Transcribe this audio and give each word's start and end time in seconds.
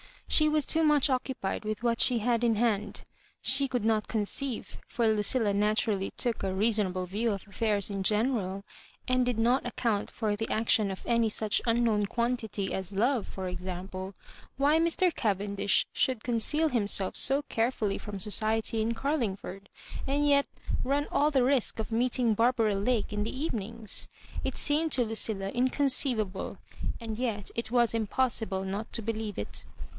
She 0.27 0.49
was 0.49 0.65
too 0.65 0.83
much 0.83 1.09
occupied 1.11 1.63
with 1.63 1.83
what 1.83 1.99
she 1.99 2.19
had 2.19 2.43
in 2.43 2.55
hand. 2.55 3.03
She 3.43 3.67
could 3.67 3.85
not 3.85 4.07
conceive— 4.07 4.77
for 4.87 5.07
Lucilla 5.07 5.53
naturally 5.53 6.09
todk 6.17 6.41
a 6.43 6.53
reasonable 6.55 7.05
view 7.05 7.31
of 7.31 7.47
affairs 7.47 7.91
in 7.91 8.01
general, 8.01 8.63
and 9.07 9.23
did 9.25 9.37
not 9.37 9.65
account 9.67 10.09
for 10.09 10.35
the 10.35 10.49
action 10.49 10.89
of 10.89 11.03
any 11.05 11.29
such 11.29 11.61
un 11.67 11.83
known 11.83 12.07
quantity 12.07 12.73
as 12.73 12.93
love, 12.93 13.27
for 13.27 13.47
example— 13.47 14.15
why 14.57 14.79
Mr. 14.79 15.13
Cavendish 15.13 15.85
should 15.93 16.23
conceal 16.23 16.69
himself 16.69 17.15
so 17.15 17.43
carefully 17.43 17.99
from 17.99 18.17
society 18.17 18.81
in 18.81 18.95
Carlingford, 18.95 19.69
and 20.07 20.27
yet 20.27 20.47
run 20.83 21.07
all 21.11 21.29
the 21.29 21.43
risk 21.43 21.77
of 21.77 21.91
meeting 21.91 22.33
Barbara 22.33 22.73
Lake 22.73 23.13
in 23.13 23.23
the 23.23 23.37
evenings. 23.37 24.07
It 24.43 24.55
seemed 24.57 24.91
to 24.93 25.03
Lucilla 25.05 25.49
inconceivable, 25.49 26.57
and 26.99 27.19
yet 27.19 27.51
it 27.53 27.69
was 27.69 27.93
impossible 27.93 28.63
not 28.63 28.91
to 28.93 29.03
believe 29.03 29.37
it. 29.37 29.63